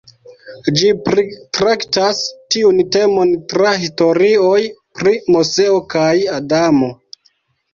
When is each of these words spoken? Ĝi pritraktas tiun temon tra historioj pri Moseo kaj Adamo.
Ĝi 0.77 0.87
pritraktas 1.09 2.21
tiun 2.55 2.81
temon 2.95 3.35
tra 3.53 3.75
historioj 3.83 4.57
pri 5.01 5.15
Moseo 5.37 5.77
kaj 5.97 6.11
Adamo. 6.41 6.91